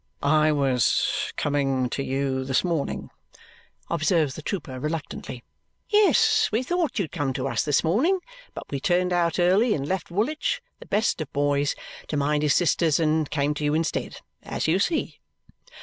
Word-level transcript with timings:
"I 0.23 0.51
was 0.51 1.31
coming 1.37 1.87
to 1.91 2.01
you 2.01 2.43
this 2.43 2.63
morning," 2.63 3.11
observes 3.87 4.33
the 4.33 4.41
trooper 4.41 4.79
reluctantly. 4.79 5.43
"Yes, 5.91 6.49
we 6.51 6.63
thought 6.63 6.97
you'd 6.97 7.11
come 7.11 7.33
to 7.33 7.47
us 7.47 7.63
this 7.63 7.83
morning, 7.83 8.17
but 8.55 8.71
we 8.71 8.79
turned 8.79 9.13
out 9.13 9.37
early 9.37 9.75
and 9.75 9.87
left 9.87 10.09
Woolwich, 10.09 10.59
the 10.79 10.87
best 10.87 11.21
of 11.21 11.31
boys, 11.33 11.75
to 12.07 12.17
mind 12.17 12.41
his 12.41 12.55
sisters 12.55 12.99
and 12.99 13.29
came 13.29 13.53
to 13.53 13.63
you 13.63 13.75
instead 13.75 14.21
as 14.41 14.67
you 14.67 14.79
see! 14.79 15.19